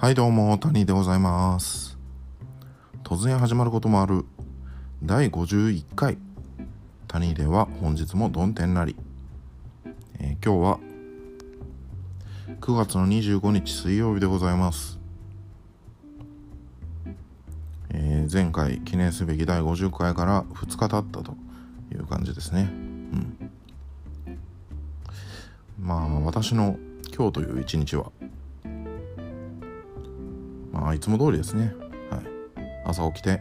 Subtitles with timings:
[0.00, 1.98] はいどうも、谷でございます。
[3.04, 4.24] 突然始まることもある
[5.02, 6.16] 第51回
[7.06, 8.96] 谷では本日もどん天なり、
[10.18, 10.80] えー今日は
[12.62, 14.98] 9月の25日水曜日でございます。
[17.90, 21.36] えー前回記念すべき第50回から2日経ったと
[21.92, 22.70] いう感じですね。
[22.72, 23.50] うん。
[25.78, 26.78] まあ私の
[27.14, 28.10] 今日という一日は
[30.86, 31.74] あいつも通りですね。
[32.10, 32.20] はい。
[32.84, 33.40] 朝起きて、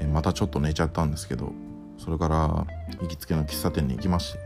[0.00, 1.52] えまたちょっと寝ちゃったんですけど、
[1.98, 2.66] それから
[3.00, 4.36] 行きつけの喫茶店に行きまし、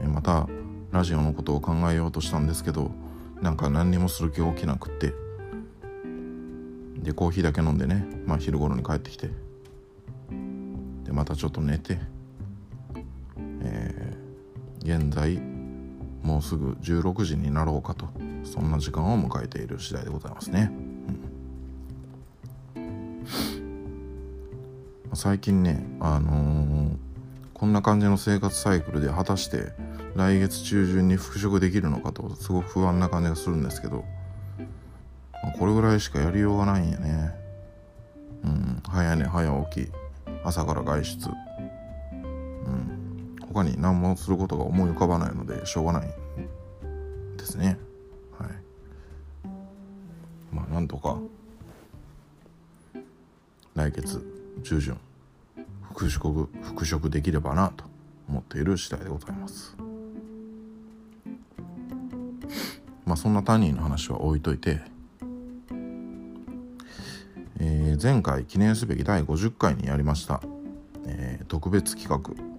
[0.00, 0.48] えまた
[0.92, 2.90] ラジオのことを考えようとしたんですけど、
[3.40, 5.14] なんか何にもする気が起きなくって、
[7.02, 9.30] で、コーヒーだけ飲んでね、まあ昼頃に帰ってきて、
[11.04, 11.98] で、またちょっと寝て、
[13.62, 14.26] えー
[14.86, 15.40] 現在、
[16.26, 18.08] もうすぐ16時になろうかと
[18.42, 20.72] そんな時間を迎えている次第でございますね、
[22.74, 23.26] うん。
[25.14, 26.96] 最近ねあのー
[27.54, 29.72] こんな感じの生活サイクルで果たして
[30.14, 34.04] 来月中旬に復職できるのかとすごく不安な感じがするんですけど
[35.58, 37.30] これぐらいしかやりようがないんやね。
[38.44, 38.82] うん。
[38.86, 39.92] 早寝早起き。
[40.44, 41.30] 朝から外出。
[43.56, 46.08] 他に何もすることが思い浮かばないのでしょうがない
[47.38, 47.78] ですね。
[48.38, 48.50] はい。
[50.52, 51.16] まあなんとか
[53.74, 54.22] 来月
[54.62, 54.98] 中旬
[55.88, 57.84] 復職復職できればなと
[58.28, 59.74] 思っている次第でございます。
[63.06, 64.82] まあそんなタニーの話は置いといて
[67.58, 70.42] えー前回記念すべき第50回にやりました、
[71.06, 72.55] えー特別企画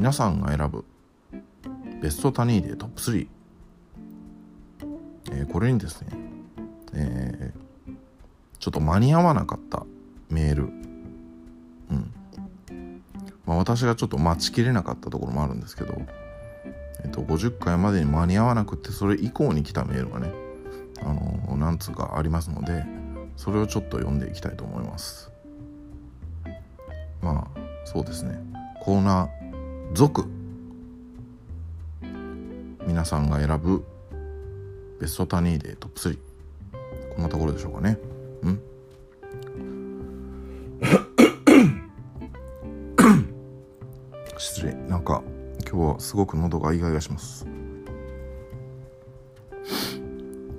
[0.00, 0.86] 皆さんが選ぶ
[2.00, 3.28] ベストタニーデートップ3、
[5.32, 6.08] えーこれにですね、
[6.94, 7.94] えー
[8.58, 9.84] ちょっと間に合わなかった
[10.30, 10.66] メール、う
[11.94, 12.12] ん。
[13.44, 15.92] まあ、私がちょっと待ちきれなかったところもあるんですけど、
[17.04, 20.32] えっと50回までに間に合わなくてそれ以降に来たメールがね、
[21.02, 22.86] あのー何通かありますので
[23.36, 25.30] それをちょっと読んでいきたいと思います。
[27.20, 28.40] まあそうですね。
[28.80, 29.39] コーナー
[29.92, 30.24] 続
[32.86, 33.84] 皆さんが選ぶ
[35.00, 36.18] ベストタニーデートップ3
[37.14, 37.98] こんなところでしょうかね。
[38.42, 38.62] うん。
[44.38, 44.74] 失礼。
[44.88, 45.24] なんか
[45.68, 47.44] 今日はすごく喉がイガイガします。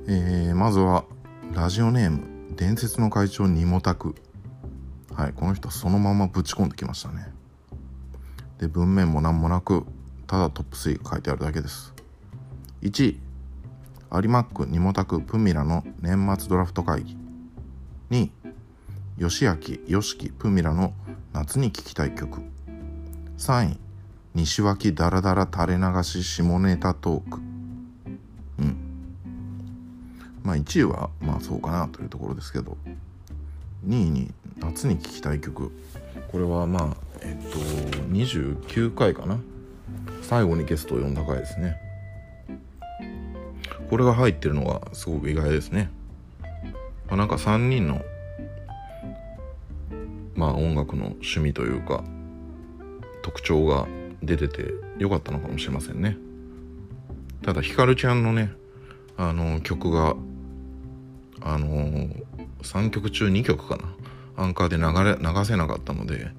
[0.08, 1.06] えー、まずは
[1.54, 2.28] ラジオネーム
[2.58, 4.14] 伝説の会長ニモタク
[5.16, 7.32] はいこの人そのままぶち込んできましたね。
[8.62, 9.86] で文面も何もなく
[10.28, 11.94] ただトップ3書いてあるだけです。
[12.84, 13.20] 1位
[14.14, 17.18] 有馬区ニモタクプミラの年末ドラフト会議。
[18.12, 18.32] 2位
[19.20, 19.56] 吉明
[19.88, 20.94] よしきプミラの
[21.34, 22.40] 夏に聴きたい曲。
[23.40, 23.80] 3位
[24.36, 27.40] 西脇ダラダラ垂れ流し下ネタトーク。
[28.60, 28.78] うん。
[30.44, 32.78] まあ1位はまあそうかなというところですけど。
[33.88, 35.72] 2位に夏に聴きたい曲。
[36.32, 39.40] これはまあえっと29回かな。
[40.22, 41.78] 最後にゲストを呼んだ回ですね。
[43.90, 45.90] これが入ってるのがすごく意外ですね、
[47.08, 48.02] まあ、なんか3人の
[50.34, 52.02] まあ音楽の趣味というか
[53.22, 53.88] 特徴が
[54.24, 56.16] 出ててよかったのかもしれませんね。
[57.44, 58.54] ただひかるちゃんのね
[59.18, 60.16] あの曲が
[61.42, 62.08] あの
[62.62, 63.84] 3曲中2曲かな。
[64.38, 66.32] アンカーで流れ流せなかったので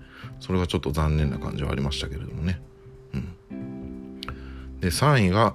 [0.42, 2.60] それがちょっと残念な感じはありましたけれどもね。
[3.14, 4.20] うん。
[4.80, 5.54] で3位が、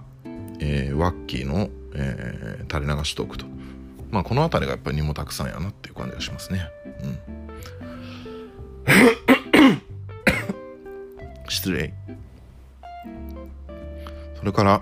[0.60, 3.46] えーワッキーの、えー垂れ流しトークと。
[4.12, 6.70] まあこの辺りがやっぱりにもたくさんやなっていう感じがしますね。
[7.04, 7.20] うん。
[11.50, 11.94] 失礼。
[14.38, 14.82] それから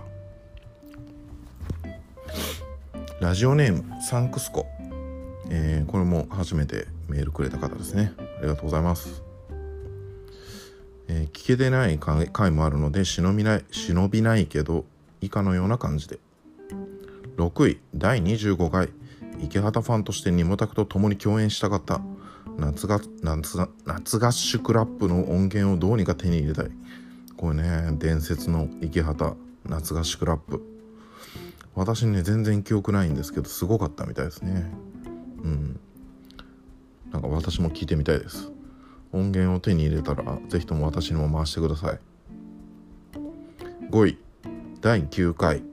[3.19, 4.68] ラジオネームサンクスコ、
[5.50, 8.13] えーこれも初めてメールくれた方ですね。
[8.19, 9.24] ありがとうございます、
[11.07, 14.86] えー聞けてない回もあるので忍びない忍びないけど
[15.22, 16.19] 以下のような感じで。
[17.38, 18.90] 6位第25回。
[19.42, 22.02] 池畑ファンとしてニモタクと共に共演したかった。
[22.57, 26.72] 夏が夏夏合宿ラップの音源をどうにか手に入れたい。
[27.36, 29.36] これね伝説の池畑
[29.66, 30.63] 夏合宿ラップ。
[31.75, 34.72] 私ね全然記憶ないんですけどすごかったみたいですね。
[35.44, 35.80] うん。
[37.12, 38.51] なんか私も聞いてみたいです。
[39.12, 42.00] 音源を手に入れたらぜひとも私にも回してください。
[43.92, 44.18] 5位
[44.81, 45.63] 第9回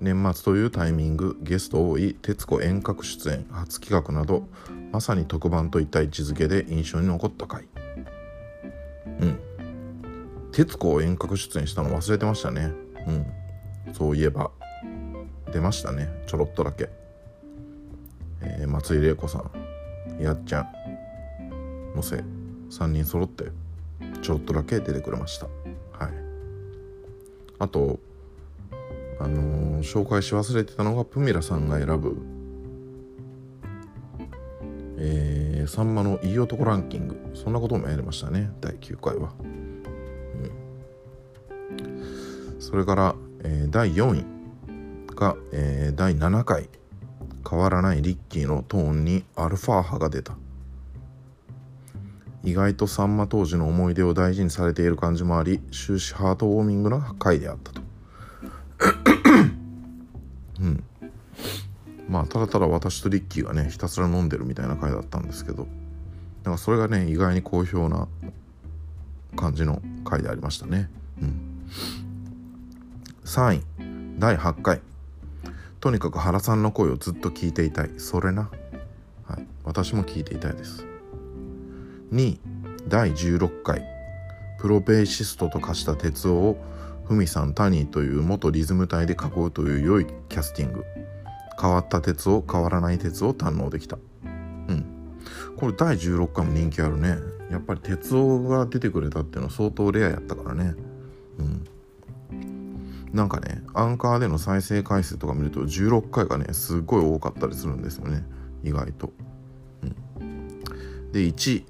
[0.00, 4.48] 年末というタイミングゲスト多い徹子遠隔出演初企画など
[4.92, 7.66] まさに特番といった位置づけで印象に残った回。
[9.20, 9.38] うん。
[10.52, 12.72] 徹子を遠隔出演したの忘れてましたね。
[13.06, 13.26] うん。
[13.92, 14.50] そういえば。
[15.52, 16.08] 出ましたね。
[16.26, 16.88] ちょろっとだけ、
[18.40, 22.22] えー、松井玲子さんやっちゃんのせ
[22.70, 23.52] 3人揃って
[24.22, 25.46] ちょっとだけ出てくれました。
[25.46, 26.12] はい。
[27.58, 27.98] あと
[29.18, 32.16] あのー、紹介し忘れてたのがプミラさんが選ぶ
[35.02, 37.32] えー、さんまのいい男ランキング。
[37.34, 39.44] そんなこともやりましたね第9回は、う
[41.76, 44.24] ん、それから、えー、第4位
[45.14, 46.68] が、えー、第7回。
[47.48, 50.36] 変わらないリッキーのトーンにアルファ波が出た。
[52.42, 57.82] 意外とさんま当時の思い出を大事にされている感じもあり終始ハートウォーミングな回であったと。
[60.60, 60.84] うん。
[62.08, 65.64] まあただただ私とリッキーがねひたすら飲んでるみたいな回だったんですけどだ
[66.44, 68.08] からそれがね意外に好評な
[69.36, 70.90] 感じの回でありましたね。
[71.20, 71.66] うん。
[73.24, 73.62] 3位。
[74.18, 74.80] 第8回。
[75.78, 77.90] とにかく原さんの声をずっと聞いていたい。
[77.98, 78.50] それな。
[79.24, 79.46] はい。
[79.64, 80.89] 私も聞いていたいです。
[82.12, 82.38] 2
[82.88, 83.84] 第16回
[84.58, 86.56] プロベーシストと化した哲夫を
[87.04, 90.84] ふみさんタニーという元リズム隊で囲うという良いキャスティング。
[91.60, 93.98] 変わった鉄を変わらない鉄を堪能できた。
[94.24, 94.84] うん。
[95.56, 97.16] これ第16回も人気あるね。
[97.50, 100.74] やっぱり鉄夫が出てくれたっていうのは相当レアやったからね。
[101.38, 101.66] うん。
[103.12, 108.24] なんかねアンカーでの再生回数とか見ると16回がねすっごい多かったりするんですよね。
[108.62, 109.12] 意外と、
[110.20, 110.48] うん、
[111.12, 111.64] で1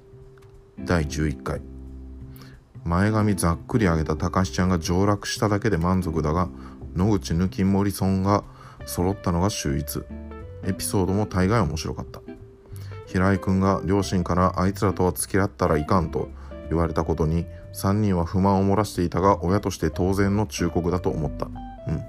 [0.85, 1.61] 第11回。
[2.83, 6.49] 前髪ざっくり上げたたかしちゃんが上洛しただけで満足だが
[6.95, 8.43] 野口抜き森村が
[8.85, 10.03] 揃ったのが秀逸。
[10.63, 12.21] エピソードも大概面白かった。
[13.05, 16.29] 平井君が両親からあいつらとは付き合ったらいかんと
[16.69, 21.45] 言われたことに3人は不満を漏らしていたが親として当然の忠告だと思った。
[21.45, 22.03] うん。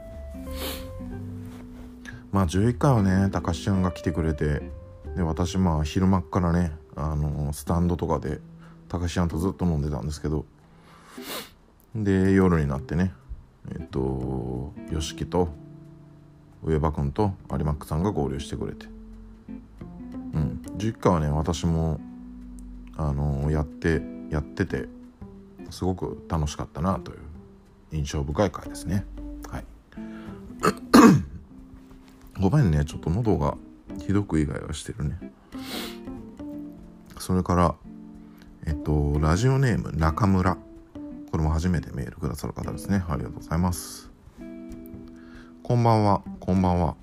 [2.31, 4.63] まあ11回はねたかしちゃんが来てくれて
[5.17, 8.41] で私まあ昼間っからねあのスタンドとかで
[8.93, 10.45] たかしちゃんとずっと飲んでたんですけど。
[11.95, 13.13] で夜になってね
[13.71, 15.49] えっと YOSHIKI と
[16.63, 18.87] 上場君と有馬区さんが合流してくれて。
[20.35, 20.63] うん。
[20.77, 22.01] 実家はね私も
[22.97, 24.89] あのやってやってて
[25.71, 27.19] すごく楽しかったなという
[27.93, 29.07] 印象深い回ですね。
[29.49, 29.65] はい。
[32.39, 33.57] ごめんねちょっと喉が
[33.99, 35.33] ひどく以外はしてるね。
[37.19, 37.75] それから
[38.67, 40.57] えっとラジオネーム中村。
[41.31, 43.03] これも初めてメールくださる方ですね。
[43.09, 44.11] ありがとうございます。
[45.63, 46.23] こんばんは。
[46.41, 46.97] こんばんは。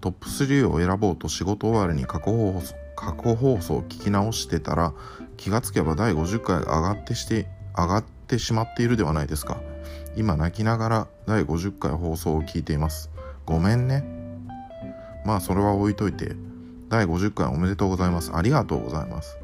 [0.00, 4.92] トップ3を選ぼうと仕事終わりに過去放送過去放送を聞き直してたら
[5.36, 9.60] 気がつけば第50回上がってして上がってしまっているではないですか。
[10.16, 13.10] 今泣きながら第50回放送を聞いています。
[13.46, 14.04] ごめんね。
[15.24, 16.34] まあそれは置いといて
[16.88, 18.32] 第50回おめでとうございます。
[18.34, 19.38] ありがとうございます。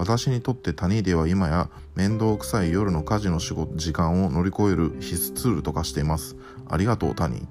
[0.00, 6.36] 私にとって谷では今や面倒くさい夜の家事の仕事時間を乗り越える必須ツールとかしています。
[6.70, 7.46] ありがとう谷。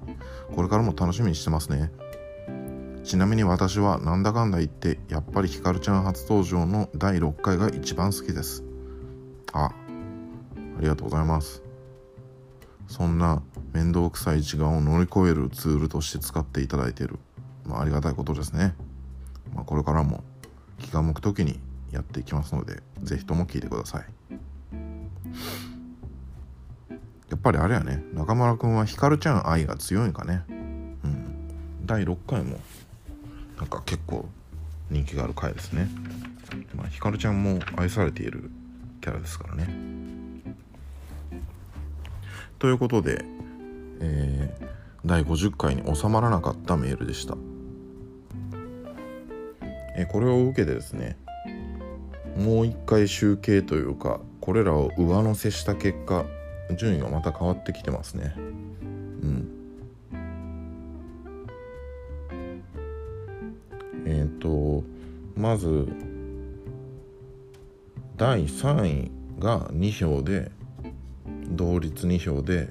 [0.56, 1.92] これからも楽しみにしてますね。
[3.04, 8.64] ちなみに私はなんだかんだ言ってやっぱりひかるちゃん初登場の第6回が一番好きです。
[9.52, 9.72] ああ
[10.80, 11.62] りがとうございます。
[12.88, 17.20] そんな面倒くさい時間を乗り越えるツールとして使っていただいている、
[17.64, 18.74] まあ、ありがたいことですね、
[19.54, 20.24] まあ、これからも
[20.80, 21.60] 気が向く時に
[21.92, 24.04] やっていきますので是非とも聞いてください。
[27.28, 30.44] やっぱりあれやね中村くんはひかるちゃん愛が強いんかね。
[30.48, 31.86] うん。
[31.86, 32.58] 第6回も
[33.56, 34.28] なんか結構
[34.90, 35.88] 人気がある回ですね。
[36.74, 38.50] まあひかるちゃんも愛されている
[39.00, 40.10] キャラですからね。
[42.60, 43.24] ということで、
[44.00, 44.68] えー、
[45.06, 47.38] 第50回に収まらなかったメールでした、
[49.96, 51.16] えー、これを受けてですね
[52.36, 56.24] もう一回集計というかこれらを上乗せした結果
[56.76, 58.34] 順位がまた変わってきてますね。
[58.36, 59.48] うん。
[64.06, 64.84] えっ、ー、と
[65.36, 65.88] まず
[68.16, 70.50] 第3位が2票で
[71.50, 72.68] 同率2票で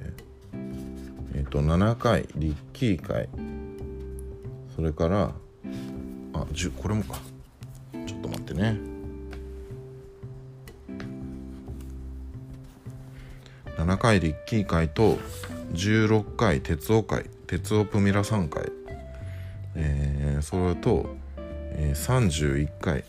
[1.33, 3.29] えっ、ー、と7回リッキー会
[4.75, 5.33] それから
[6.33, 7.19] あ10これもか。
[8.07, 8.88] ちょっと待ってね。
[13.89, 15.17] 7回リッキー会と
[15.73, 18.71] 16回鉄オ会鉄オプミラ3回、
[19.73, 21.15] えー、それと、
[21.71, 23.03] えー、31回、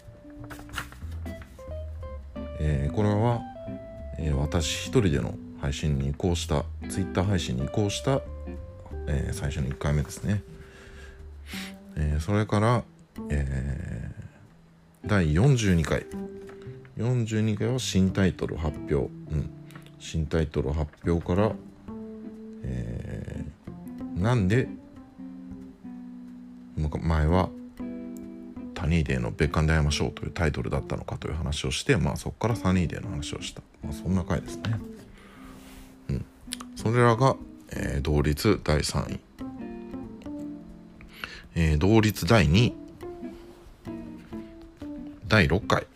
[2.61, 3.43] えー、これは、
[4.19, 8.23] えー、私一人での配信に移行した Twitter 配信に移行した、
[9.07, 10.43] えー、最初の1回目ですね、
[11.97, 12.85] えー、それから、
[13.29, 16.07] えー、第42回。
[16.97, 18.99] 42回は新タイトル発表、う
[19.35, 19.51] ん、
[20.01, 21.53] 新タイトル発表から、
[22.65, 24.69] えー、なんで
[27.03, 27.51] 前は
[28.75, 34.81] 「タニーデーの別館で会いましょう」というタイトルだったのかという話をして、まあ、そこからタニーデーの話をした、まあ、そんな回ですね。
[36.09, 36.25] うん、
[36.77, 37.37] それらが、
[37.73, 39.21] えー、同率第3位、
[41.55, 42.75] えー、同率第2位。
[45.29, 45.87] 第6回。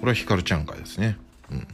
[0.00, 1.16] これはひかるちゃん会ですね。
[1.52, 1.66] うん。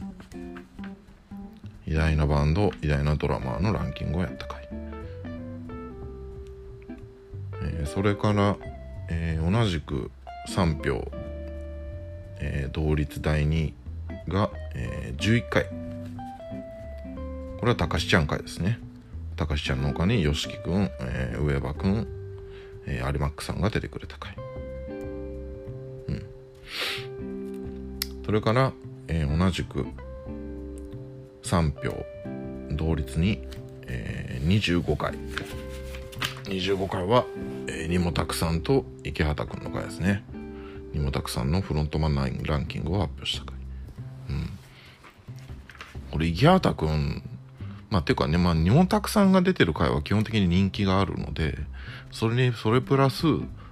[1.87, 4.67] 偉大なバンド、偉大なドラマーのランキングをやった回。
[7.61, 8.57] えー、それから、
[9.09, 10.11] えー、同じく
[10.49, 11.11] 3票、
[12.39, 13.73] えー、同率第2
[14.27, 15.65] が、えー、11回。
[17.59, 18.79] これはたかしちゃん会ですね。
[19.35, 22.07] たかしちゃんの他に、よしきくん、えー、上場くん、
[22.85, 24.35] えー、有馬ックさんが出てくれた回。
[28.29, 28.73] それから、
[29.09, 29.85] えー、同じく
[31.43, 32.05] 3票
[32.71, 33.41] 同率に、
[33.87, 35.13] えー、25回。
[36.45, 37.25] 25回は、
[37.67, 40.23] えー、にもたくさんと池畑くんの回ですね。
[40.93, 43.55] にもたくさんのフロントマンランキングを発表した回。
[44.29, 44.49] うん。
[46.11, 47.23] これ池畑くん
[47.89, 51.57] まあていうかねまあにもたくさんが出てる回は基本的に人気があるので
[52.11, 53.25] それにそれプラス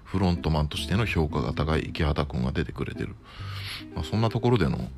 [0.08, 3.16] フロントマンとしての評価が高い池畑くんが出てくれてる。
[3.94, 4.90] まあ、そんなところでの、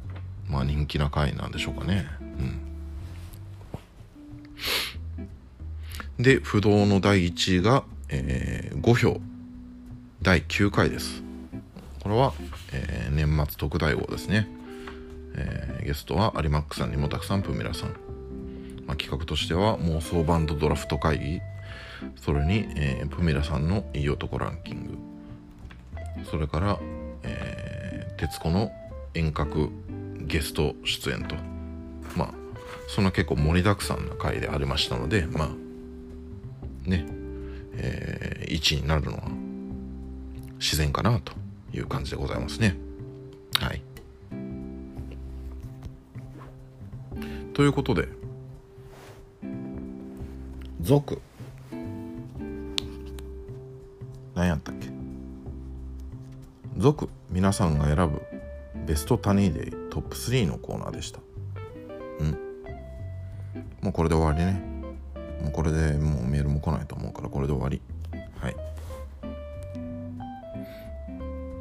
[0.49, 2.07] まあ、人気な回なんでしょうかね。
[6.17, 9.21] うん、で不動の第1位が、えー、5票
[10.21, 11.21] 第9回です。
[12.01, 12.33] これは、
[12.73, 14.49] えー、年末特大号ですね。
[15.35, 17.89] えー、ゲストは有マックさんにもたくさんプミラさん。
[18.89, 21.41] まあ、企画としては妄想バンドドラフト会議
[22.15, 26.79] それに、えー、プミラさんのいい男ランキングそれから、
[27.21, 28.71] えー、徹子の
[29.13, 29.69] 遠隔
[30.29, 31.35] ゲスト出演と。
[32.15, 32.33] まあ
[32.87, 37.05] そんな結構盛りだくさんな回でありましたのでまあね
[37.73, 39.23] えー、1位になるのは
[40.59, 41.33] 自然かなと
[41.73, 42.75] いう感じでございますね。
[43.59, 43.81] はい。
[47.53, 48.07] ということで
[50.81, 51.21] 「族」
[54.35, 54.87] 何やったっけ
[56.77, 58.21] 「族」皆さんが選ぶ
[58.85, 59.88] ベストタニーデイ。
[59.99, 61.19] トップ3のコーナーでした。
[62.19, 62.37] うん。
[63.81, 64.61] もうこれで終わりね。
[65.41, 67.81] もうこれでもうメールも来ないと思うからこれで終わり。
[68.39, 68.55] はい。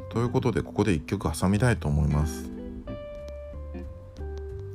[0.09, 2.49] ということでここで1曲挟みたいと思います。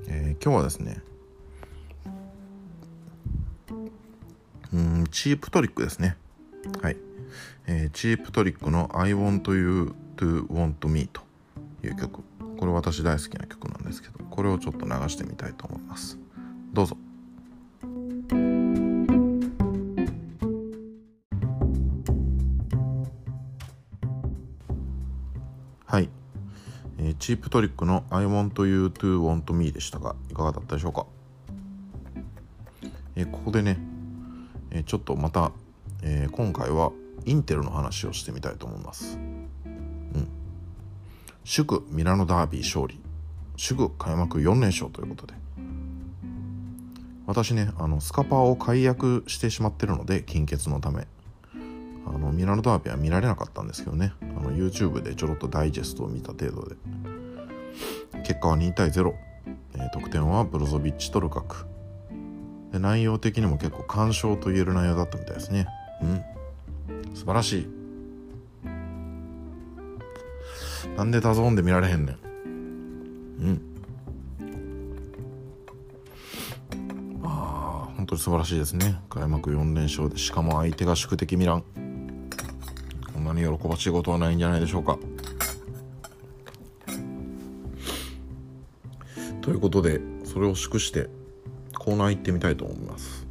[0.08, 1.02] えー、今日はですね
[4.74, 6.18] うんチープトリックですね。
[6.82, 6.98] はい、
[7.66, 11.22] えー、チープトリックの I want you to want me と
[11.82, 12.22] いう曲。
[12.58, 16.18] これ私大好きな曲なんですけどこれをちょっと流してみたいと思います。
[16.72, 16.96] どうぞ。
[25.86, 26.08] はい、
[26.98, 31.06] えー、チープトリックの I want you to want me でしたがいかがだったでしょうか、
[33.14, 33.78] えー、ここでね、
[34.72, 35.52] えー、ちょっとまた、
[36.02, 36.90] えー、今回は
[37.26, 39.18] インテルの話をしてみたいと思います。
[41.44, 42.98] 祝ミラノダービー勝利。
[43.56, 45.34] 祝開幕4連勝ということで。
[47.26, 51.06] 私ねあのスカパーを解約してしまってるので金欠のため。
[52.06, 54.12] あのミラノダービーは見られなかったんですけどね。
[54.22, 56.76] あの YouTube でちょろっとダイジェストを見た程度で。
[58.24, 59.12] 結果は2対0、
[59.74, 61.66] えー、得点はブロゾビッチとルカク。
[62.72, 65.66] で内容的にも結構完勝と言える内容だったみたいですね。
[66.02, 66.24] うん。
[67.14, 67.83] 素晴らしい。
[70.96, 72.18] なんで DAZN で見られへんねん。
[73.40, 73.60] うん。
[77.22, 79.00] ああ、本当に素晴らしいですね。
[79.10, 81.64] 開幕4連勝で、しかも相手が宿敵ミラン。
[83.12, 84.98] こんなに喜ばしいことはないんじゃないでしょうか。
[89.40, 91.10] ということで、それを祝して、
[91.78, 93.26] コーナー行ってみたいと思います。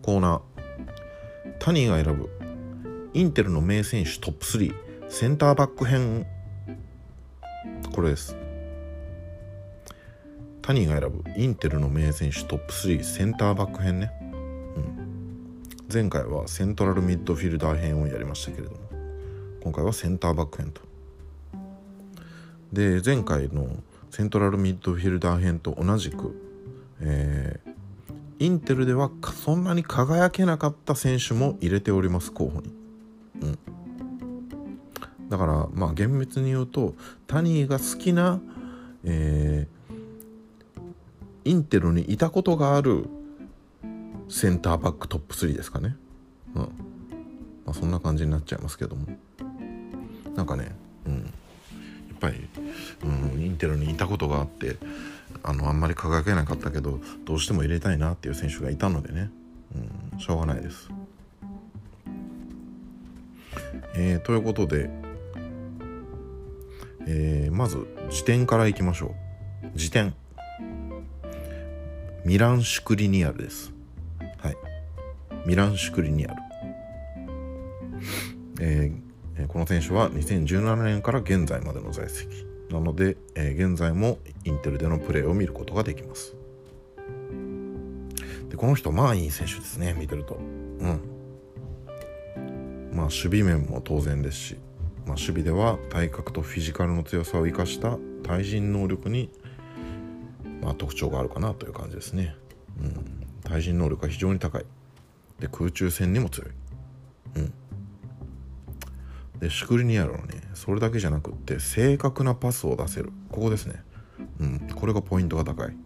[0.00, 0.40] コーナー、
[1.58, 2.30] タニーが選ぶ、
[3.12, 4.74] インテルの名選手トップ3、
[5.10, 6.26] センターバック編
[7.92, 8.36] これです。
[10.62, 14.12] タニーが選ぶインテルの名選手トップ3センターバック編ね、
[14.76, 15.56] うん、
[15.92, 18.78] 前回はセントラルミッドフィルダー編をやりましたけれども
[19.62, 20.80] 今回はセンターバック編と。
[22.72, 23.68] で前回の
[24.10, 26.34] セントラルミッドフィルダー編と同じく、
[27.00, 29.10] えー、インテルでは
[29.44, 32.74] そんなに輝けなかった選手も入れております候補に。
[33.42, 33.58] うん、
[35.32, 36.94] だからまあ厳密に言うと
[37.26, 38.38] タニーが好きな、
[39.02, 43.06] えー、インテルにいたことがある
[44.28, 45.96] センターバックトップ3ですかね。
[46.54, 46.68] うんま
[47.68, 49.06] あ、そんな感じになっちゃいますけども
[50.36, 52.46] なんかね、うん、やっぱり、
[53.02, 54.76] うん、インテルにいたことがあって
[55.42, 59.30] あのあんまり輝けなかったけどどうしても入れたいなっていう選手がいたのでね、
[60.12, 60.90] うん、しょうがないです。
[63.94, 64.90] えー、ということで、
[67.06, 69.14] えー、まず辞典からいきましょ
[69.74, 69.78] う。
[69.78, 70.14] 辞典
[72.24, 73.72] ミラン・シュクリニアルです。
[74.38, 74.56] はい。
[75.44, 76.42] ミラン・シュクリニアル、
[78.60, 82.46] えー、この選手は2017年から現在までの在籍。
[82.70, 86.36] なので、えー、現在もインテルでのプレーを見ることができます。
[88.48, 90.36] でこの人まあいい選手ですね見てると。
[90.36, 91.00] うん。
[92.92, 94.56] まあ守備面も当然ですし、
[95.06, 99.30] まあ、守備では体格とフィジカルの強さを生かした対人能力に、
[100.60, 102.36] まあ、特徴があるかなという感じですね、
[102.80, 104.64] うん、対人能力が非常に高い。
[105.40, 106.50] で空中戦にも強い。
[107.36, 107.52] うん。
[109.40, 113.10] でシュクリニアルのねそれだけじゃなくって正確なパスを出せる。
[113.30, 113.82] ここですね。
[114.38, 114.60] うん。
[114.74, 115.76] これがポイントが高い。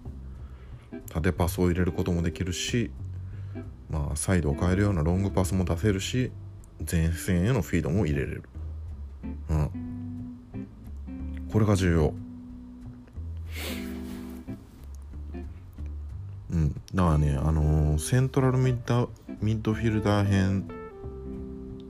[1.08, 2.90] 縦パスを入れることもできるし
[3.88, 6.30] まあサイドを変えるようなロングパスも出せるし
[6.90, 8.42] 前線へのフィードも入れれる。
[9.50, 9.70] うん。
[11.50, 12.14] これが重要。
[16.50, 16.74] うん。
[16.94, 19.10] だからねあのー、セントラルミッド
[19.40, 20.68] ミッドフィルダー編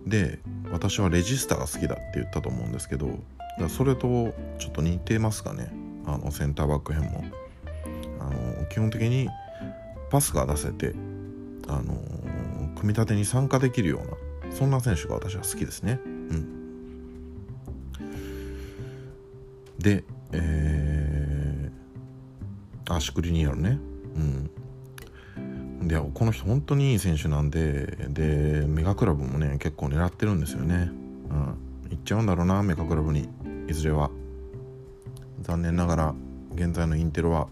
[0.07, 0.39] で
[0.71, 3.19] 私はレジスタが好きだって言ったと思うんですけど
[3.69, 5.73] それとちょっと似てますかね。
[6.07, 7.25] あのセンターバック編も。
[8.21, 9.29] あの基本的に
[10.11, 10.95] パスが出せて
[11.69, 11.95] あの
[12.77, 16.01] 組み立てに参加できるようなそんな選手が私は好きですね。
[16.05, 16.56] うん。
[19.87, 23.79] でえー、あシュクリニアルね。
[24.17, 25.87] うん。
[25.87, 30.91] でこの人本当にいい選手なんででメガクラブもね結構狙ってるんですよね。
[31.31, 31.91] うん。
[31.91, 33.29] 行っちゃうんだろうなメガクラブに
[33.69, 34.11] いずれは。
[35.43, 36.15] 残念ながら
[36.57, 37.47] 現在のインテルは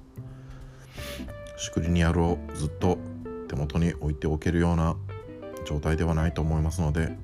[1.57, 2.99] シクリニアルをずっと
[3.47, 4.97] 手元に置いておけるような
[5.64, 7.16] 状態ではないと思いますので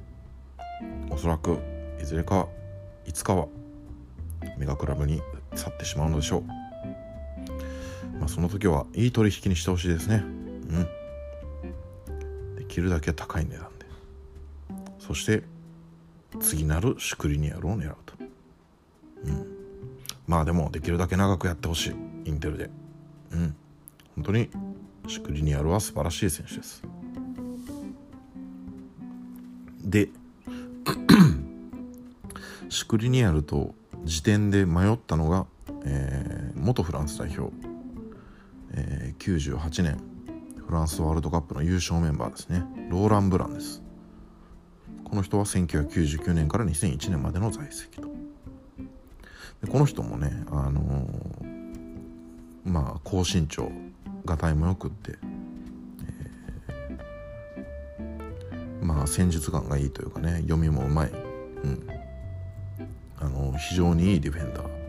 [1.10, 1.58] おそらく
[2.00, 2.46] いずれか
[3.06, 3.48] いつかは
[4.58, 5.20] メガクラブに
[5.54, 6.42] 去ってしまうのでしょう、
[8.18, 10.16] まあ、その時はいい取引にしてほしいですね。
[10.16, 10.86] うん。
[12.56, 13.86] できるだけ高い値段で。
[14.98, 15.42] そして
[16.40, 18.14] 次なるシュクリニアルを狙うと、
[19.24, 19.46] うん、
[20.26, 21.94] まあでもできるだけ長くやってほしい。
[22.26, 22.70] インテルで。
[23.32, 23.56] うん。
[24.14, 24.50] 本当に
[25.08, 26.82] シュクリニアルは素晴らしい選手です。
[29.84, 30.08] で
[32.68, 35.46] シュクリニアルと時点で迷ったのが、
[35.84, 37.52] えー、元フランス代表、
[38.72, 40.00] えー、98年
[40.66, 42.62] フランスワールドカップの優勝メンバーですね。
[42.90, 43.82] ローラン・ブランです。
[45.04, 48.08] この人は1999年から2001年までの在籍と。
[49.62, 53.70] でこの人もねあのー、まあ高身長
[54.24, 55.18] がたいもよくって、
[56.78, 61.86] えー、まあ戦術眼がいいというかね読みもうまい、うん、
[63.20, 64.80] あの、非常にいいディフェンダー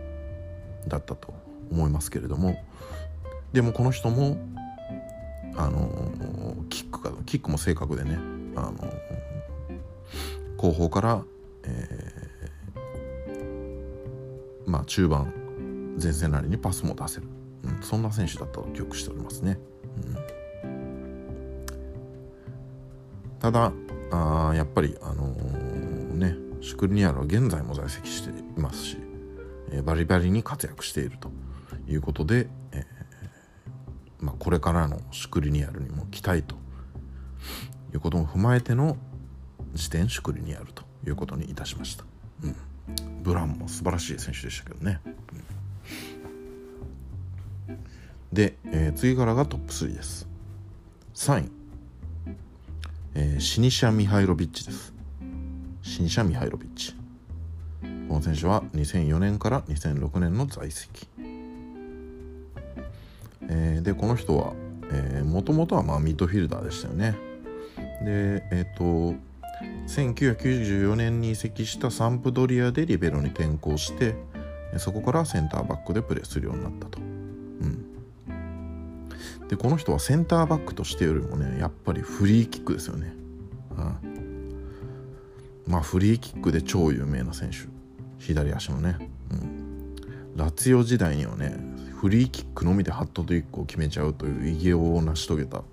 [0.87, 1.33] だったと
[1.71, 2.55] 思いますけれども
[3.53, 4.37] でもこの人も
[5.55, 5.89] あの
[6.69, 8.17] キックがキックも正確でね
[8.55, 8.73] あの
[10.57, 11.23] 後方から、
[11.63, 15.33] えー、まあ中盤
[16.01, 17.27] 前線なりにパスも出せる、
[17.63, 19.59] うん、そんな選手だったと記憶しておりますね。
[19.97, 20.17] うん、
[23.39, 23.73] ただ
[24.11, 25.70] あやっぱりあのー、
[26.61, 28.97] シュクリニアルは現在も在籍していますし、
[29.71, 31.31] えー、バリバリに活躍していると
[31.87, 33.01] いうことで、えー
[34.21, 36.55] まあ、これからのシュクリニアルにも期待と
[37.93, 38.95] いうことも踏まえての
[39.73, 42.05] 時点シュクリニアルということにいたしました、
[42.43, 42.55] うん、
[43.23, 44.99] ブランも素晴らしい選手でしたけどね、
[47.67, 47.77] うん、
[48.31, 50.27] で、えー、次からがトップ3です。
[51.15, 51.51] 3位、
[53.15, 55.00] えー、シニシャ・ミハイロビッチです。
[56.01, 56.95] シニシャ・ミハイロビッチ。
[58.09, 61.07] この選手は2004年から2006年の在籍。
[63.47, 64.53] えー、でこの人は
[65.23, 67.15] もともとはまあミッドフィルダーでしたよね。
[68.03, 69.13] でえっ、と
[69.87, 74.15] 1994年に移籍したサンプドリアでリベロに転向して
[74.77, 76.97] そこからセンターバックでプレーするようになったと。
[76.99, 77.85] うん。
[79.49, 83.13] でこの人はセンターバックとしてよりもねやっぱりフリーキックですよね、
[83.77, 84.10] うん、
[85.71, 87.81] まあフリーキックで超有名な選手。
[88.19, 88.97] 左足のね、
[89.31, 89.95] うん、
[90.35, 91.57] ラツィオ時代にはね
[91.95, 95.63] フリーキックのみでハットトリックを決めちゃうという偉業を成し遂げた、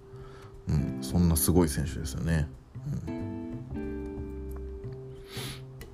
[0.69, 2.49] うん、そんなすごい選手ですよね、
[3.07, 3.67] うん、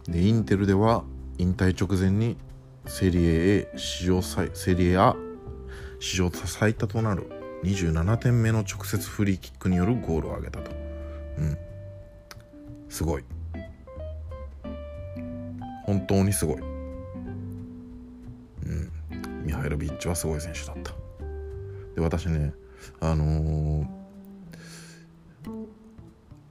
[0.09, 1.03] でインテルでは
[1.39, 2.37] 引退直前に
[2.87, 5.15] セリエ A 史上最セリエ A
[5.99, 7.31] 史上最多となる
[7.65, 10.71] 27点目の直接フリーキックによるゴールを挙げたと。
[11.39, 11.57] うん。
[12.91, 13.25] すごい。
[15.85, 16.61] 本当にすごい。
[16.61, 16.65] うん。
[19.45, 20.93] ミハイロビッチはすごい選手だった。
[21.95, 22.53] で、私ね、
[23.01, 23.87] あのー、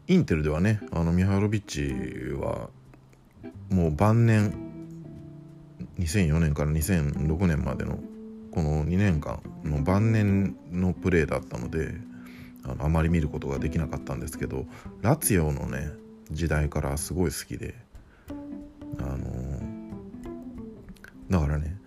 [0.08, 2.70] インテルではね、あのミハイロビッチは
[3.70, 4.54] もう晩年
[6.00, 8.00] 2004年から2006年までの
[8.52, 11.96] この2年間の晩年のプレーだったので
[12.64, 14.66] あのあまり見ることができなかったんですけど
[15.02, 15.92] ラツィオのね
[16.32, 17.76] 時代からすごい好きで
[19.00, 19.60] あの
[21.30, 21.78] だからね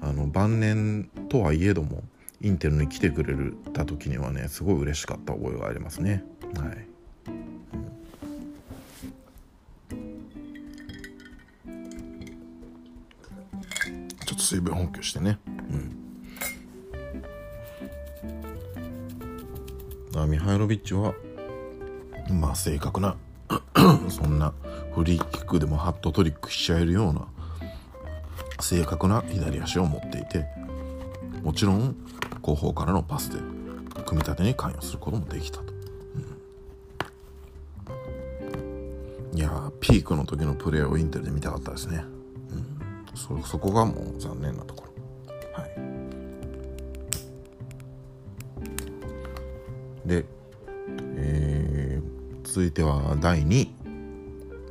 [0.00, 2.02] あの晩年とはいえども
[2.40, 6.24] インテルに来てくれるた時にはねすごい嬉しかった覚えがありますね
[6.56, 6.86] はい。
[14.26, 15.38] ちょっと水分補給してね。
[15.70, 16.06] うん。
[20.26, 21.14] ミハイロビッチは
[22.30, 23.16] まあ正確な
[24.08, 24.52] そんな
[24.96, 27.28] フリーキックでもハットトリックしちゃえるような
[28.60, 30.46] 正確な左足を持っていて
[31.42, 31.94] もちろん
[32.40, 33.36] 後方からのパスで
[34.06, 35.64] 組み立てに関与することもできたと、
[39.34, 42.02] うん、いやピークの時のプレーをインテルで見たかったですね、
[42.50, 44.86] うん、そそこがもう残念なところ。
[50.06, 50.24] で、
[51.16, 53.75] えー、続いては第2位。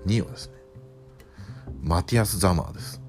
[0.05, 0.53] 2位はですね、
[1.81, 3.01] マティアス・ザマーです。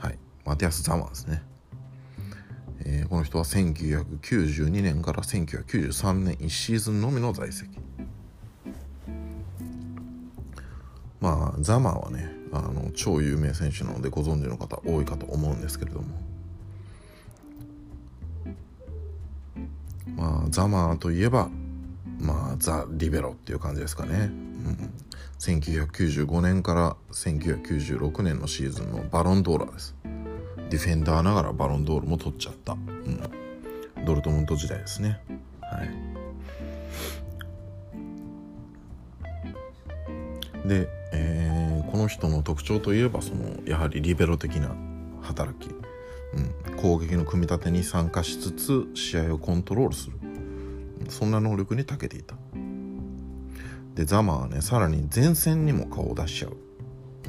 [0.00, 1.42] はい、マティアス・ザマーですね。
[2.84, 7.78] えー、この人は1992年から1993年1シーズンのみの在籍。
[11.20, 16.06] まあ、ザマーはね、あの超有名選手なのでご存知の方多いかと思うんですけれども、
[20.16, 21.48] まあザマーといえば
[22.20, 24.30] まあザ・リベロっていう感じですかね、
[25.38, 29.94] 1995年から1996年のシーズンのバロンドーラーです。
[30.70, 35.20] ディフェンダーながらバロンドールも取っちゃった、うん、ドルトムント時代ですね。
[35.60, 35.88] はい。
[40.68, 44.74] で、えー、この人の特徴といえばそのやはりリベロ的な
[45.20, 45.70] 働き。
[46.34, 50.16] うん、攻撃の組み立てに参加しつつ試合をコントロールする。
[51.10, 52.36] そんな能力に長けていた。
[53.94, 56.56] でザマはねさらに前線にも顔を出しちゃう、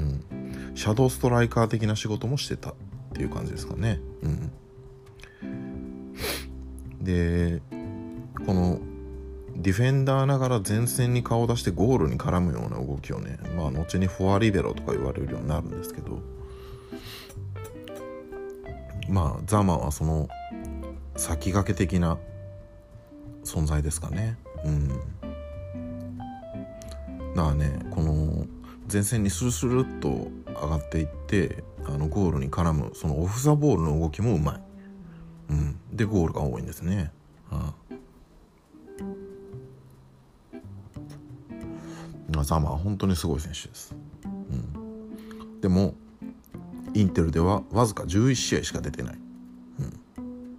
[0.00, 2.74] うん、シャドーストライカー的な仕事もしてたっ
[3.12, 4.50] ていう感じですかね、うん、
[7.00, 7.60] で
[8.46, 8.80] この
[9.56, 16.34] ディフェンダーながら前線に顔を出してゴールに絡むような動きをねまあ後にフォアリベロとか言われるようになるんですけど。
[19.08, 20.28] まあザマはその
[21.16, 22.18] 先駆け的な
[23.44, 24.38] 存在ですかね。
[24.64, 24.88] うん。
[27.34, 28.46] だからねこの
[28.90, 34.60] 前線にスルスルっと上がっていってあのゴールに絡むそのオフ・ザ・ボールの動きもうまい、
[35.50, 37.10] うん、でゴールが多いんですね、
[37.50, 37.74] は
[42.36, 43.94] あ、ザマは本当にすごい選手です、
[44.24, 45.94] うん、でも
[46.94, 49.18] インテルではわずか11試合しか出てない、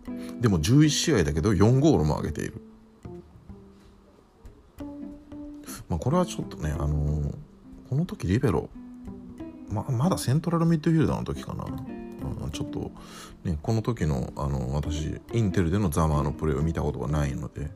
[0.07, 2.61] うん、でも11試合だけど4ゴールも挙げている、
[5.95, 7.35] まあ、これはちょっとね、あのー、
[7.89, 8.69] この時リベロ、
[9.69, 12.91] まあまだセントラルミッドフィルダーの時かな、うん、ちょっと、
[13.45, 17.71] ね、この時の、あの私インテルでのザマーのプレーを見たことがないので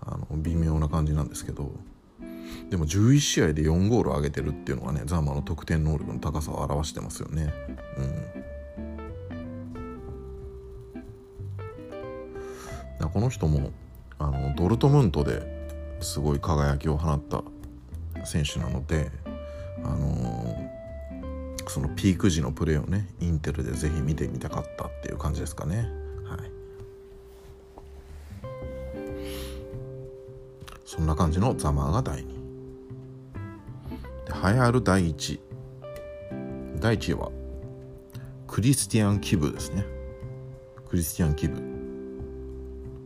[0.00, 1.70] あの微妙な感じなんですけど
[2.68, 7.54] でも11試合で4ゴールを挙げてるっていうのがねザマーの得点能力の高さを表してますよね。
[13.00, 13.70] うん、この人も
[14.18, 15.61] あのドルトムントで
[16.02, 17.42] すごい輝きを放った
[18.24, 19.10] 選手なので、
[19.84, 25.88] あのー、そのピーク時のプレーをねインテルでぜひ見てみたかったっていう感じですかね。
[26.24, 26.50] はい。
[30.84, 32.32] そんな感じのザマーが第2で
[34.32, 35.40] 栄えある第1位
[36.78, 37.30] 第1位は
[38.46, 39.86] クリスティアン・キブですね。
[40.90, 41.58] クリスティアン・キブ。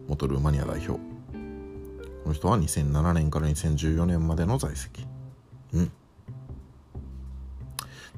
[0.09, 1.16] 元ルーマニア代表。
[2.27, 5.07] この人は2007年から2014年までの在籍。
[5.73, 5.93] うん。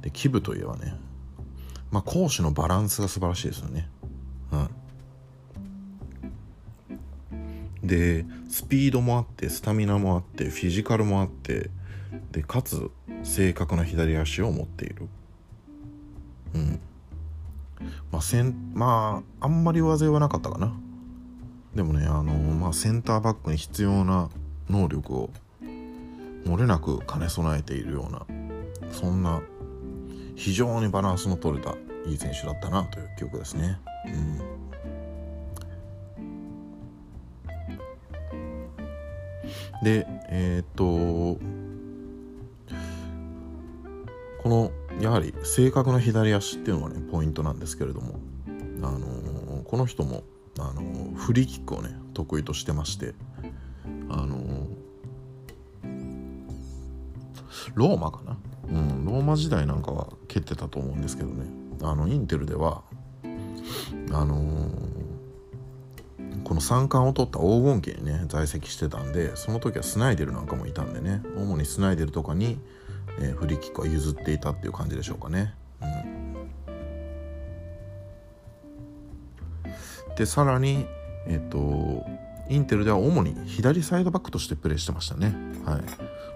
[0.01, 0.94] でキブといえばね
[1.90, 3.87] まあ攻守のバランスが素晴らしいですよね。
[4.51, 4.57] う
[7.85, 7.87] ん。
[7.87, 11.68] でスピードもあってスタミナもあってフィジカルもあって
[12.33, 12.90] でかつ
[13.25, 15.07] 正確な左足を持っている。
[16.55, 16.81] うん。
[18.11, 20.73] まあせんまああんまり上背はなかったかな。
[21.74, 24.31] でもねあのまあセンターバックに必要な
[24.68, 25.31] 能力を
[26.44, 28.26] 漏れなく兼ね備えているような
[28.92, 29.40] そんな
[30.35, 31.74] 非常にバランスの取れた
[32.07, 33.78] いい選手だったなという記憶ですね。
[34.07, 34.38] うん、
[39.83, 41.38] でえー、っと
[44.42, 48.18] このやはり正確な左足っていうのがねポイントなんですけれども、
[48.83, 50.22] あのー、この人も、
[50.64, 53.14] あの、フリーキックをね得意としてまして、
[54.09, 54.66] あの、
[57.75, 58.37] ローマかな、
[58.71, 61.47] うん、ローマ時代なんかは蹴ってたと思うんですけどね
[61.83, 62.83] あのインテルでは
[64.12, 64.71] あの
[66.44, 72.59] この三冠を取った黄金期にね在籍してたんでその時はスナイデルなんかもいたんでね主にスナイデルとかに
[73.21, 75.55] えー、フリーキックは譲っていたっていう感じでしょうかね。
[80.18, 80.85] でさらに、
[81.26, 82.04] えっ、と
[82.48, 85.33] インテルでは主に左サイドバックとしてプレーしてましたね。
[85.64, 85.83] はい、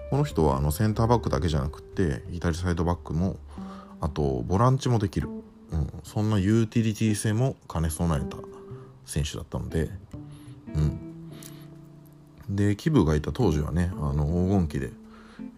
[0.09, 3.35] この人はあのセンターバックだけじゃなくて左サイドバックも
[3.99, 5.27] あとボランチもできる、
[5.71, 8.37] うん、そんなユーティリティ性も兼ね備えた
[9.05, 9.89] 選手だったので、
[10.73, 11.29] うん、
[12.55, 14.91] でキブがいた当時はねあの黄金期で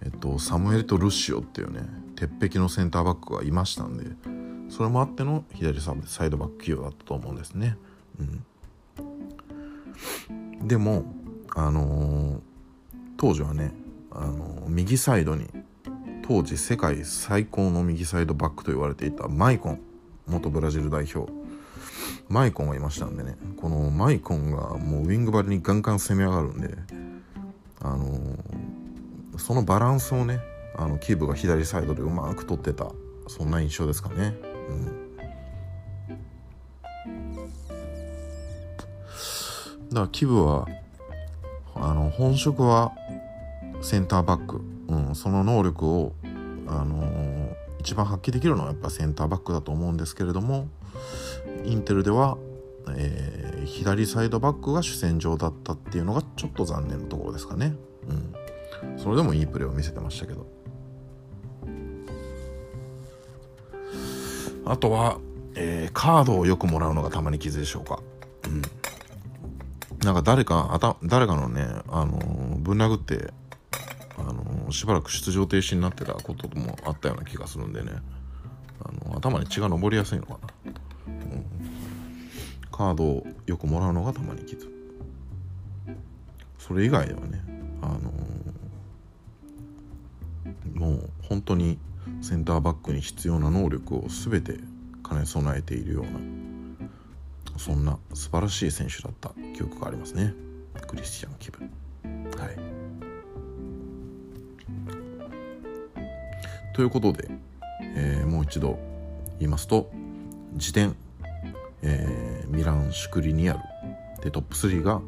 [0.04, 1.82] えっと、サムエルとルシオっていうね
[2.16, 4.06] 鉄壁のセンターバックがいましたんで
[4.70, 5.94] それもあっての左サ
[6.26, 7.78] イドバック起用だったと思うんですね。
[8.20, 8.24] う
[10.64, 11.06] ん、でも、
[11.56, 12.40] あのー、
[13.18, 13.72] 当時はね、
[14.12, 15.48] あのー、右サイドに
[16.28, 19.82] 当時世界最高の右サイドバックと言われていたマイコン
[20.28, 21.32] 元ブラジル代表。
[22.28, 23.38] マイコンがいましたんでね。
[23.58, 26.76] このマイコンがもうウィングバリにガンガン攻め上がるんで
[27.82, 28.76] あのー
[29.38, 30.40] そのバランスをね
[30.78, 32.92] あのキーブが左サイドでうまく取ってた
[33.28, 34.36] そんな印象ですかね。
[34.70, 35.05] うん、
[39.96, 40.68] からキブは
[41.74, 42.94] あの本職は
[43.82, 46.14] センターバック、うん、その能力を、
[46.68, 50.68] あのー、一番発揮できるのはやっぱセンターバックだと思うんですけれども
[51.66, 52.38] インテルでは、
[52.96, 57.74] えー、左サイドバックが主戦場だったっていうのがちょっと残念なところですかね。
[58.10, 58.14] う
[58.94, 59.00] ん。
[59.00, 60.46] それでもいいプレーを見せてましたけど。
[64.66, 65.20] あとは、
[65.56, 68.00] えー、カードをよくもらうのがたまに傷でしょうか。
[70.06, 72.18] なんか誰かあた誰かのね、あの、
[72.60, 73.34] ぶん殴って
[74.18, 77.92] あの、しばらく出場停止になってたこともあったような気がするんでね。
[78.86, 80.40] あの頭に血が上りやすいのかな、
[81.08, 81.46] うん、
[82.72, 84.70] カードをよくもらうのがたまに傷
[86.60, 87.44] それ以外ではね
[87.82, 88.12] あの
[90.88, 91.80] もう本当に
[92.22, 94.60] センターバックに必要な能力を全て
[95.08, 96.45] 兼ね備えているような
[97.58, 100.34] そんな素晴らしい選手だった記憶がありますね。
[100.88, 101.60] クリスチャン・キブ。
[102.40, 102.76] はい。
[106.76, 107.30] ということで、
[107.96, 108.78] えー、もう一度
[109.40, 109.90] 言いますと
[110.54, 110.94] 自伝、
[111.82, 113.60] えー、ミラン・シュクリニアル
[114.22, 115.00] でトップ3が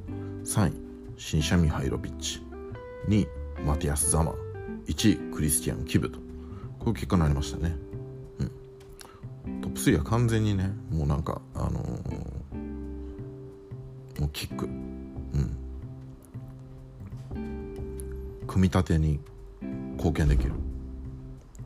[0.46, 0.74] 3位
[1.18, 2.42] シンシャ・ミハイロビッチ
[3.10, 3.28] 2位
[3.66, 4.34] マティアス・ザマ
[4.88, 6.20] 1位クリスティアン・キブと
[6.80, 7.76] こういう結果になりましたね、
[9.92, 10.72] うん、トップ3は完全にね。
[10.92, 11.78] もうなんかあのー、
[14.22, 14.66] もうキック。
[14.66, 15.58] うん。
[18.48, 19.20] 組み立てに
[19.96, 20.52] 貢献できる。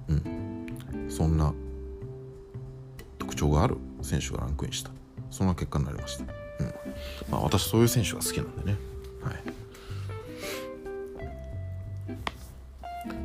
[0.09, 1.09] うん。
[1.09, 1.53] そんな
[3.17, 4.91] 特徴がある選手がランクインした。
[5.29, 6.73] そんな結果になりました、うん。
[7.29, 8.77] まあ、私そういう選手が好きなんでね。
[9.23, 9.35] はい。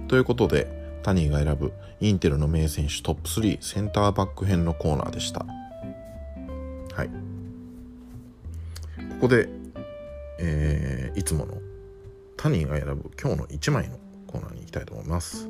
[0.09, 0.76] ということで、
[1.07, 5.47] タニーが選ぶインテルの名選手トップ3センターバック編のコーナーでした。
[6.97, 7.07] はい。
[7.07, 7.13] こ
[9.21, 9.49] こで、
[10.41, 11.59] えー、いつもの
[12.37, 15.49] タニーが選ぶ今日の1枚のコーナーに行きたいと思います。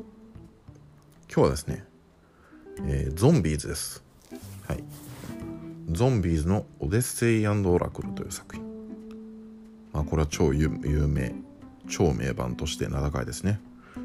[1.34, 1.84] 今日はですね、
[2.82, 4.04] えー、ゾンビーズです。
[4.68, 4.84] はい。
[5.90, 8.62] ゾンビーズのオデッセイオラクルという作品。
[9.94, 11.34] まあ、これは超有名
[11.88, 13.58] 超名盤として名高いですね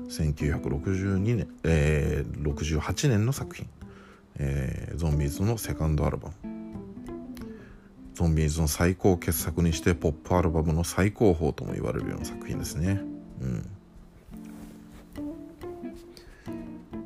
[0.10, 3.68] 1962年、えー、68年の作品、
[4.38, 6.36] えー、ゾンビーズのセカンドアルバム。
[8.14, 13.02] ゾンビーズの最高傑作にしてポップアルバムの最高峰とも言われるような作品ですね。
[13.42, 13.70] うん。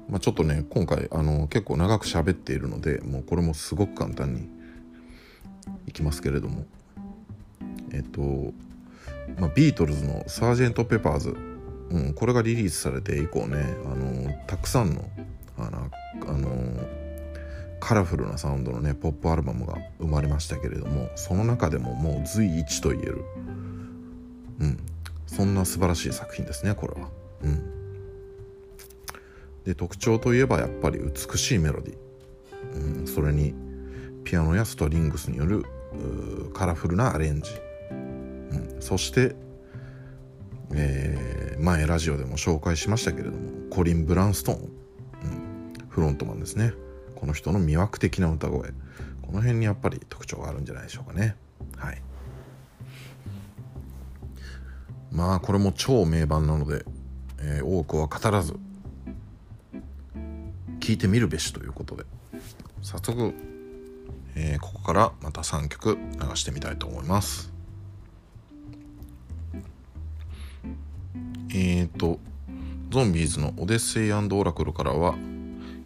[0.09, 4.47] まあ、ちょっとね今回あの結構長く喋っているのでもうこれもすごく簡単に
[5.87, 6.65] いきますけれども。
[7.91, 8.21] えっと、
[9.39, 11.35] まあ、ビートルズの「サージェント・ペパーズ」
[11.89, 15.09] うん、これがリリースされて以降ねあのたくさんの
[15.57, 15.91] あの
[16.27, 16.49] あの
[17.79, 23.23] カラフルなサウンドのねポップアルバムが生まれましたけれどもその中でももう随一と言える、
[24.59, 24.79] うん、
[25.27, 27.09] そんな素晴らしい作品ですねこれは。
[27.43, 27.61] うん、
[29.65, 31.97] で特徴といえばやっぱり美しいメロディ、
[32.73, 33.53] うん、それに
[34.23, 35.65] ピアノやストリングスによる
[36.53, 37.51] カラフルなアレンジ、
[37.91, 39.35] うん、そして
[40.73, 43.37] えー、前ラジオでも紹介しましたけれども
[43.69, 46.73] コリン・ブランストーン、うん、フロントマンですね。
[47.15, 48.69] この人の魅惑的な歌声。
[49.21, 51.35] この辺にやっぱり特徴があるんじゃないでしょうかね。
[51.77, 52.01] はい。
[55.11, 56.85] まあこれも超名盤なので、
[57.39, 58.55] えー、多くは語らず
[60.79, 62.03] 聞いてみるべしということで。
[62.81, 63.33] 早速、
[64.35, 67.54] えー、ここからまた3曲流してみたいと思います。
[71.57, 72.19] えっ、ー、と、
[72.89, 75.15] ゾンビーズのオデッセイオラクルからは、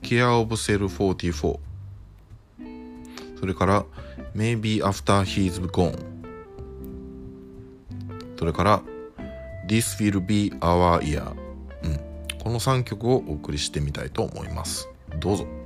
[0.01, 1.59] ケア・オブセル44。
[3.39, 3.85] それから、
[4.35, 5.95] Maybe After He's Gone。
[8.37, 8.81] それから、
[9.67, 11.35] This Will Be Our Year。
[11.83, 11.99] うん。
[12.43, 14.89] この3曲をお送りしてみたいと思います。
[15.19, 15.58] どうぞ。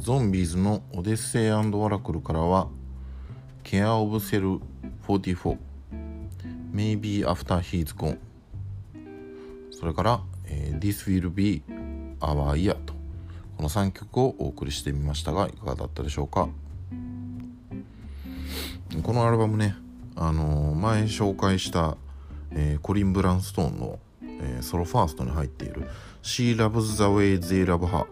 [0.00, 2.68] ゾンビーズのオデッセイオラクルからは、
[3.62, 4.58] ケア・オブ・セル
[5.06, 5.58] 44、
[6.72, 8.18] Maybe After He's Gone、
[9.70, 11.62] それから、えー、This Will Be
[12.18, 12.94] Our Year と、
[13.58, 16.48] この3曲をお送りしてみましたが、いかがだったでしょうか？
[19.02, 19.74] このアルバムね、
[20.16, 21.98] あのー、前紹介した、
[22.52, 25.86] えー、コリン・ブランストーンの、えー、ソロファーストに入っている
[26.22, 28.06] She Loves the Way They Love Her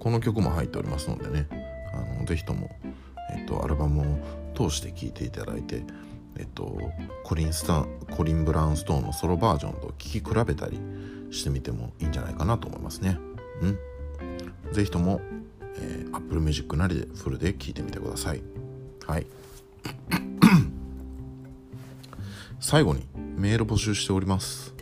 [0.00, 1.46] この曲も入っておりますのでね
[1.92, 2.70] あのぜひとも、
[3.32, 5.84] えっと、アルバムを通して聴いていただいて、
[6.38, 6.80] えっと、
[7.22, 7.86] コリンスタ
[8.16, 10.80] コリン・ブラウンストーンのソロバージョンと聴き比べたり
[11.30, 13.18] してみてもいいんじゃないかなと思いますね。
[13.62, 13.78] うん。
[14.72, 15.20] ぜひとも、
[15.76, 18.42] えー、Apple Music なりでフルで聴いてみてください。
[19.06, 19.26] はい。
[22.58, 24.74] 最後にメール募集しております。